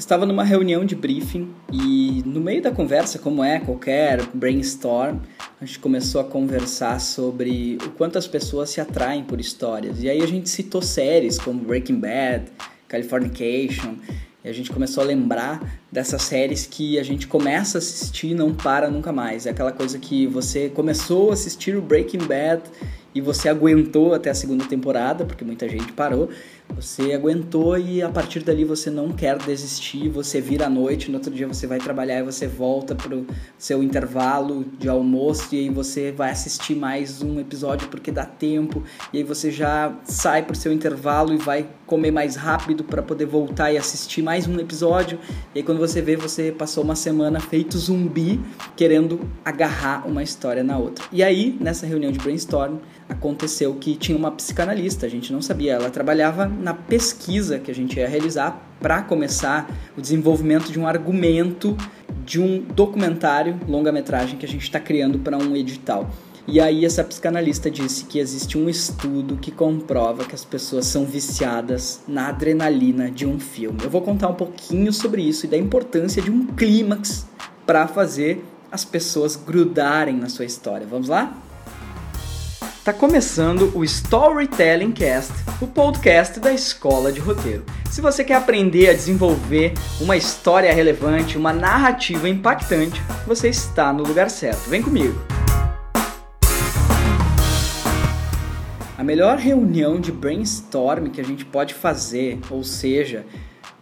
[0.00, 5.18] estava numa reunião de briefing e no meio da conversa, como é qualquer brainstorm,
[5.60, 10.02] a gente começou a conversar sobre o quanto as pessoas se atraem por histórias.
[10.02, 12.44] E aí a gente citou séries como Breaking Bad,
[12.88, 13.96] Californication,
[14.42, 18.34] e a gente começou a lembrar dessas séries que a gente começa a assistir e
[18.34, 19.44] não para nunca mais.
[19.44, 22.62] É aquela coisa que você começou a assistir o Breaking Bad
[23.14, 26.30] e você aguentou até a segunda temporada, porque muita gente parou.
[26.76, 31.18] Você aguentou e a partir dali você não quer desistir, você vira à noite, no
[31.18, 33.26] outro dia você vai trabalhar e você volta pro
[33.58, 38.82] seu intervalo de almoço e aí você vai assistir mais um episódio porque dá tempo,
[39.12, 43.26] e aí você já sai pro seu intervalo e vai comer mais rápido para poder
[43.26, 45.18] voltar e assistir mais um episódio.
[45.54, 48.40] E aí quando você vê, você passou uma semana feito zumbi
[48.76, 51.04] querendo agarrar uma história na outra.
[51.12, 52.76] E aí, nessa reunião de brainstorm,
[53.08, 57.74] aconteceu que tinha uma psicanalista, a gente não sabia, ela trabalhava na pesquisa que a
[57.74, 61.76] gente ia realizar para começar o desenvolvimento de um argumento
[62.24, 66.08] de um documentário longa-metragem que a gente está criando para um edital.
[66.46, 71.04] E aí essa psicanalista disse que existe um estudo que comprova que as pessoas são
[71.04, 73.78] viciadas na adrenalina de um filme.
[73.82, 77.26] Eu vou contar um pouquinho sobre isso e da importância de um clímax
[77.66, 80.86] para fazer as pessoas grudarem na sua história.
[80.86, 81.36] Vamos lá?
[82.82, 87.62] Tá começando o Storytelling Cast, o podcast da Escola de Roteiro.
[87.90, 94.02] Se você quer aprender a desenvolver uma história relevante, uma narrativa impactante, você está no
[94.02, 94.70] lugar certo.
[94.70, 95.14] Vem comigo.
[98.96, 103.26] A melhor reunião de brainstorm que a gente pode fazer, ou seja,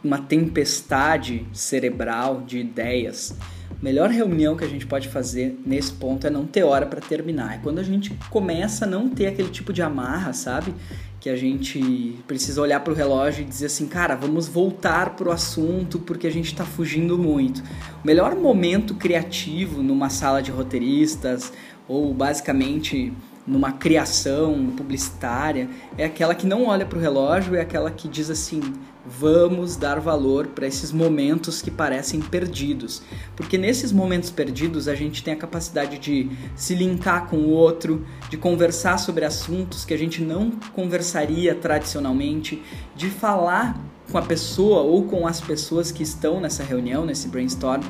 [0.02, 3.32] uma tempestade cerebral de ideias,
[3.80, 7.54] melhor reunião que a gente pode fazer nesse ponto é não ter hora para terminar.
[7.54, 10.74] É quando a gente começa a não ter aquele tipo de amarra, sabe?
[11.20, 15.30] Que a gente precisa olhar para o relógio e dizer assim, cara, vamos voltar pro
[15.30, 17.62] assunto porque a gente está fugindo muito.
[18.02, 21.52] O melhor momento criativo numa sala de roteiristas
[21.86, 23.12] ou basicamente
[23.48, 28.28] numa criação publicitária é aquela que não olha para o relógio, é aquela que diz
[28.28, 28.60] assim:
[29.06, 33.03] vamos dar valor para esses momentos que parecem perdidos.
[33.34, 38.06] Porque nesses momentos perdidos a gente tem a capacidade de se linkar com o outro,
[38.28, 42.62] de conversar sobre assuntos que a gente não conversaria tradicionalmente,
[42.94, 43.80] de falar
[44.12, 47.82] com a pessoa ou com as pessoas que estão nessa reunião, nesse brainstorm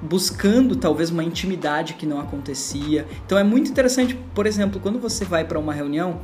[0.00, 3.06] buscando talvez uma intimidade que não acontecia.
[3.24, 6.20] Então é muito interessante, por exemplo, quando você vai para uma reunião,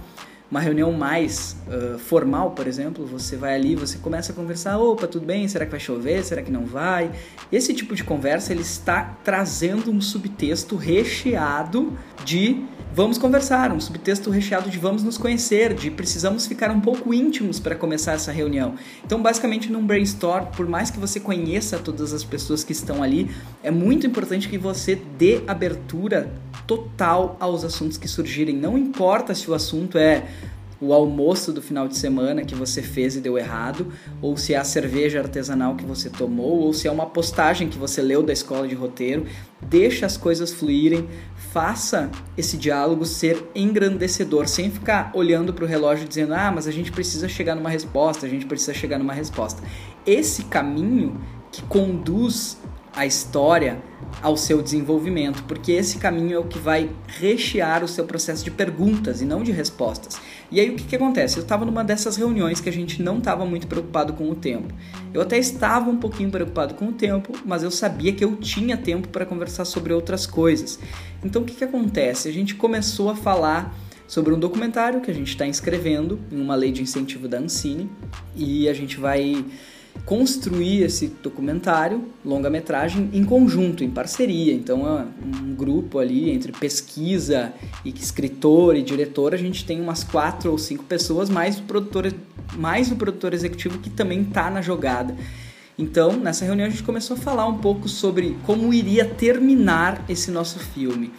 [0.55, 5.09] uma reunião mais uh, formal, por exemplo, você vai ali, você começa a conversar, opa,
[5.09, 5.49] tudo bem?
[5.49, 6.23] Será que vai chover?
[6.23, 7.11] Será que não vai?
[7.51, 11.93] Esse tipo de conversa ele está trazendo um subtexto recheado
[12.25, 12.65] de
[12.95, 17.59] vamos conversar, um subtexto recheado de vamos nos conhecer, de precisamos ficar um pouco íntimos
[17.59, 18.77] para começar essa reunião.
[19.05, 23.29] Então, basicamente, num brainstorm, por mais que você conheça todas as pessoas que estão ali,
[23.61, 26.33] é muito importante que você dê abertura
[26.67, 28.57] total aos assuntos que surgirem.
[28.57, 30.27] Não importa se o assunto é
[30.81, 34.59] o almoço do final de semana que você fez e deu errado, ou se é
[34.59, 38.33] a cerveja artesanal que você tomou, ou se é uma postagem que você leu da
[38.33, 39.27] escola de roteiro,
[39.63, 41.09] deixa as coisas fluírem,
[41.53, 46.73] faça esse diálogo ser engrandecedor, sem ficar olhando para o relógio dizendo: "Ah, mas a
[46.73, 49.63] gente precisa chegar numa resposta, a gente precisa chegar numa resposta".
[50.05, 51.19] Esse caminho
[51.51, 52.59] que conduz
[52.97, 53.83] a história
[54.23, 58.51] ao seu desenvolvimento, porque esse caminho é o que vai rechear o seu processo de
[58.51, 60.21] perguntas e não de respostas.
[60.51, 61.37] E aí o que, que acontece?
[61.37, 64.73] Eu estava numa dessas reuniões que a gente não estava muito preocupado com o tempo.
[65.13, 68.77] Eu até estava um pouquinho preocupado com o tempo, mas eu sabia que eu tinha
[68.77, 70.79] tempo para conversar sobre outras coisas.
[71.25, 72.29] Então o que, que acontece?
[72.29, 73.77] A gente começou a falar
[74.07, 77.91] sobre um documentário que a gente está inscrevendo em uma lei de incentivo da Ancine
[78.37, 79.45] e a gente vai
[80.05, 84.53] construir esse documentário, longa-metragem, em conjunto, em parceria.
[84.53, 87.53] Então, é um grupo ali entre pesquisa
[87.85, 92.13] e escritor e diretor, a gente tem umas quatro ou cinco pessoas, mais o produtor,
[92.55, 95.17] mais o produtor executivo que também está na jogada.
[95.79, 100.31] Então, nessa reunião a gente começou a falar um pouco sobre como iria terminar esse
[100.31, 101.11] nosso filme.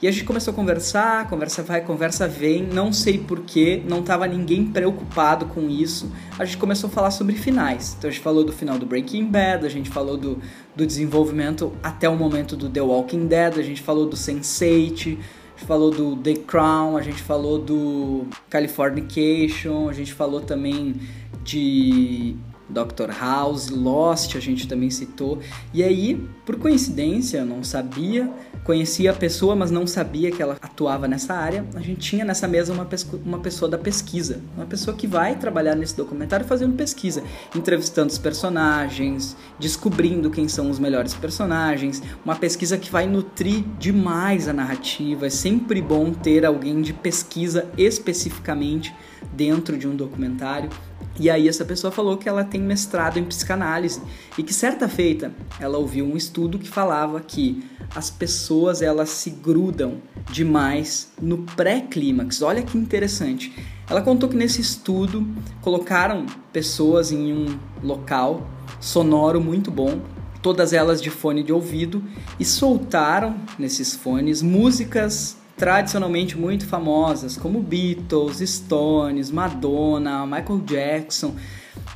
[0.00, 4.26] E a gente começou a conversar, conversa vai, conversa vem, não sei porquê, não estava
[4.26, 6.12] ninguém preocupado com isso.
[6.38, 7.94] A gente começou a falar sobre finais.
[7.96, 10.38] Então a gente falou do final do Breaking Bad, a gente falou do,
[10.74, 14.96] do desenvolvimento até o momento do The Walking Dead, a gente falou do Sense8, a
[14.98, 20.94] gente falou do The Crown, a gente falou do Californication, a gente falou também
[21.42, 22.36] de
[22.68, 25.38] Doctor House, Lost, a gente também citou.
[25.72, 28.30] E aí, por coincidência, eu não sabia,
[28.64, 31.64] conhecia a pessoa, mas não sabia que ela atuava nessa área.
[31.74, 32.88] A gente tinha nessa mesa uma,
[33.24, 37.22] uma pessoa da pesquisa, uma pessoa que vai trabalhar nesse documentário fazendo pesquisa,
[37.54, 44.48] entrevistando os personagens, descobrindo quem são os melhores personagens, uma pesquisa que vai nutrir demais
[44.48, 45.26] a narrativa.
[45.26, 48.94] É sempre bom ter alguém de pesquisa especificamente
[49.32, 50.70] dentro de um documentário.
[51.18, 54.00] E aí essa pessoa falou que ela tem mestrado em psicanálise
[54.36, 57.64] e que certa feita ela ouviu um estudo que falava que
[57.94, 62.42] as pessoas elas se grudam demais no pré-clímax.
[62.42, 63.52] Olha que interessante.
[63.88, 65.26] Ela contou que nesse estudo
[65.62, 70.00] colocaram pessoas em um local sonoro muito bom,
[70.42, 72.02] todas elas de fone de ouvido,
[72.38, 81.34] e soltaram nesses fones músicas tradicionalmente muito famosas, como Beatles, Stones, Madonna, Michael Jackson.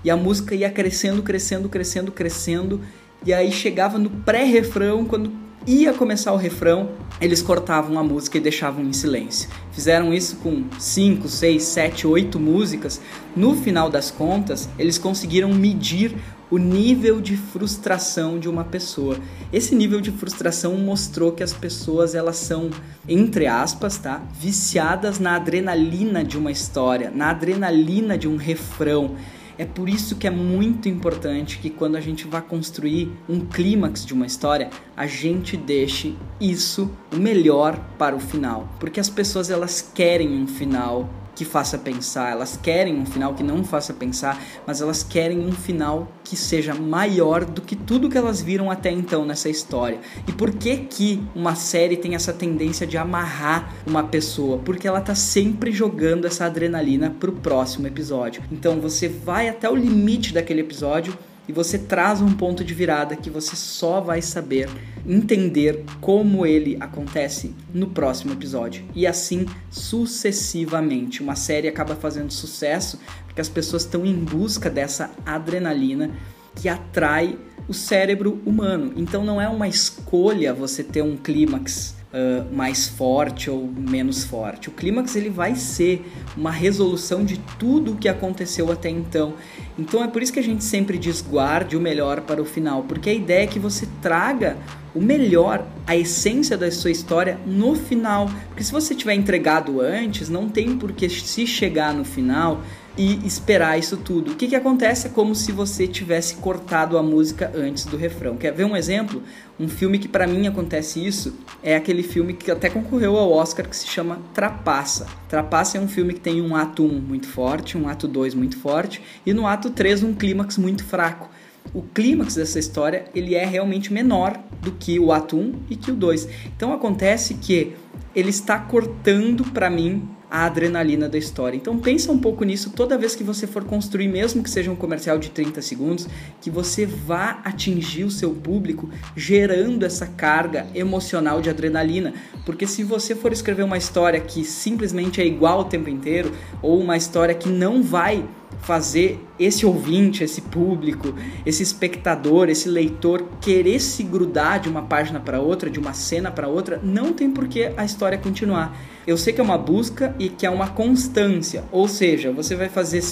[0.02, 2.80] E a música ia crescendo, crescendo, crescendo, crescendo.
[3.24, 5.30] E aí chegava no pré-refrão, quando
[5.66, 6.90] ia começar o refrão,
[7.20, 9.48] eles cortavam a música e deixavam em silêncio.
[9.72, 13.00] Fizeram isso com 5, 6, 7, 8 músicas.
[13.36, 16.16] No final das contas, eles conseguiram medir
[16.50, 19.16] o nível de frustração de uma pessoa.
[19.52, 22.70] Esse nível de frustração mostrou que as pessoas elas são,
[23.08, 29.14] entre aspas, tá, viciadas na adrenalina de uma história, na adrenalina de um refrão.
[29.56, 34.06] É por isso que é muito importante que quando a gente vai construir um clímax
[34.06, 39.50] de uma história, a gente deixe isso o melhor para o final, porque as pessoas
[39.50, 41.08] elas querem um final
[41.40, 45.52] que faça pensar, elas querem um final que não faça pensar, mas elas querem um
[45.52, 49.98] final que seja maior do que tudo que elas viram até então nessa história.
[50.28, 54.58] E por que que uma série tem essa tendência de amarrar uma pessoa?
[54.58, 58.42] Porque ela tá sempre jogando essa adrenalina pro próximo episódio.
[58.52, 61.16] Então você vai até o limite daquele episódio
[61.50, 64.70] e você traz um ponto de virada que você só vai saber
[65.04, 68.84] entender como ele acontece no próximo episódio.
[68.94, 71.20] E assim sucessivamente.
[71.20, 76.12] Uma série acaba fazendo sucesso porque as pessoas estão em busca dessa adrenalina
[76.54, 77.36] que atrai
[77.66, 78.92] o cérebro humano.
[78.96, 84.68] Então não é uma escolha você ter um clímax uh, mais forte ou menos forte.
[84.68, 86.04] O clímax ele vai ser
[86.36, 89.34] uma resolução de tudo o que aconteceu até então.
[89.78, 92.84] Então é por isso que a gente sempre diz guarde o melhor para o final,
[92.84, 94.56] porque a ideia é que você traga
[94.94, 98.30] o melhor, a essência da sua história no final.
[98.48, 102.62] Porque se você tiver entregado antes, não tem por que se chegar no final
[102.98, 104.32] e esperar isso tudo.
[104.32, 108.36] O que, que acontece é como se você tivesse cortado a música antes do refrão.
[108.36, 109.22] Quer ver um exemplo?
[109.58, 113.68] Um filme que para mim acontece isso é aquele filme que até concorreu ao Oscar
[113.68, 115.06] que se chama Trapaça.
[115.28, 118.58] Trapaça é um filme que tem um ato 1 muito forte, um ato 2 muito
[118.58, 121.30] forte e no ato 3 um clímax muito fraco.
[121.72, 125.90] O clímax dessa história ele é realmente menor do que o ato 1 e que
[125.90, 126.28] o 2.
[126.56, 127.74] Então acontece que
[128.14, 131.56] ele está cortando para mim a adrenalina da história.
[131.56, 134.76] Então pensa um pouco nisso toda vez que você for construir, mesmo que seja um
[134.76, 136.06] comercial de 30 segundos,
[136.40, 142.14] que você vá atingir o seu público gerando essa carga emocional de adrenalina.
[142.46, 146.32] Porque se você for escrever uma história que simplesmente é igual o tempo inteiro,
[146.62, 148.24] ou uma história que não vai
[148.60, 151.14] fazer esse ouvinte, esse público,
[151.46, 156.30] esse espectador, esse leitor querer se grudar de uma página para outra, de uma cena
[156.30, 158.76] para outra, não tem por que a história continuar.
[159.06, 162.68] Eu sei que é uma busca e que é uma constância, ou seja, você vai
[162.68, 163.02] fazer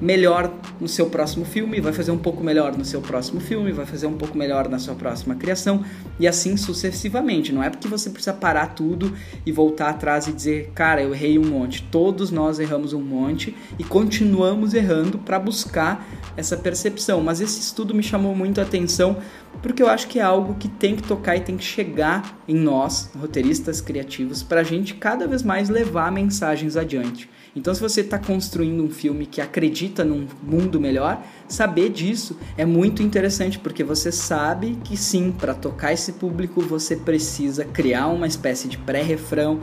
[0.00, 3.86] melhor no seu próximo filme, vai fazer um pouco melhor no seu próximo filme, vai
[3.86, 5.82] fazer um pouco melhor na sua próxima criação
[6.18, 7.52] e assim sucessivamente.
[7.52, 9.12] Não é porque você precisa parar tudo
[9.44, 11.82] e voltar atrás e dizer, cara, eu errei um monte.
[11.90, 14.79] Todos nós erramos um monte e continuamos errando
[15.18, 16.06] para buscar
[16.36, 17.20] essa percepção.
[17.22, 19.16] Mas esse estudo me chamou muito a atenção
[19.62, 22.54] porque eu acho que é algo que tem que tocar e tem que chegar em
[22.54, 27.28] nós, roteiristas criativos, para a gente cada vez mais levar mensagens adiante.
[27.54, 32.64] Então, se você está construindo um filme que acredita num mundo melhor, saber disso é
[32.64, 38.26] muito interessante, porque você sabe que sim, para tocar esse público, você precisa criar uma
[38.26, 39.60] espécie de pré-refrão,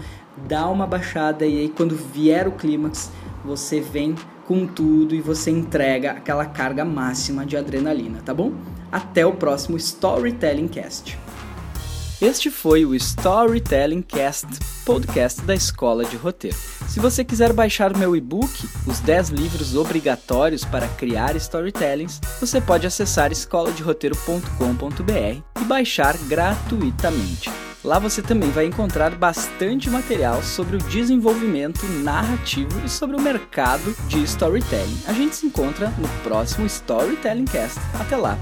[0.47, 3.09] dar uma baixada e aí, quando vier o clímax,
[3.43, 4.15] você vem
[4.47, 8.53] com tudo e você entrega aquela carga máxima de adrenalina, tá bom?
[8.91, 11.19] Até o próximo Storytelling Cast.
[12.19, 14.47] Este foi o Storytelling Cast,
[14.85, 16.57] podcast da Escola de Roteiro.
[16.87, 22.87] Se você quiser baixar meu e-book, Os 10 livros obrigatórios para criar storytellings, você pode
[22.87, 27.66] acessar escoladeroteiro.com.br e baixar gratuitamente.
[27.88, 33.96] Lá você também vai encontrar bastante material sobre o desenvolvimento narrativo e sobre o mercado
[34.10, 35.03] de storytelling.
[35.08, 37.79] A gente se encontra no próximo Storytelling Cast.
[37.98, 38.38] Até lá!